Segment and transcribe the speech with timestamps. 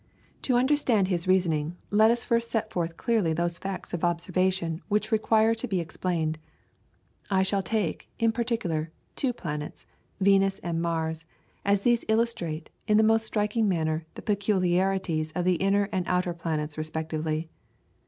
[0.41, 5.11] To understand his reasoning, let us first set forth clearly those facts of observation which
[5.11, 6.39] require to be explained.
[7.29, 9.85] I shall take, in particular, two planets,
[10.19, 11.23] Venus and Mars,
[11.63, 16.11] as these illustrate, in the most striking manner, the peculiarities of the inner and the
[16.11, 17.47] outer planets respectively.